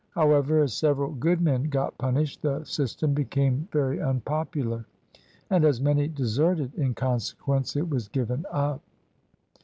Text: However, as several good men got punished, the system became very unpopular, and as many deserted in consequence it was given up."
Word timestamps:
However, 0.15 0.63
as 0.63 0.73
several 0.73 1.11
good 1.13 1.41
men 1.41 1.65
got 1.65 1.95
punished, 1.99 2.41
the 2.41 2.63
system 2.63 3.13
became 3.13 3.67
very 3.71 4.01
unpopular, 4.01 4.85
and 5.51 5.63
as 5.63 5.79
many 5.79 6.07
deserted 6.07 6.73
in 6.73 6.95
consequence 6.95 7.75
it 7.75 7.87
was 7.87 8.07
given 8.07 8.43
up." 8.51 8.81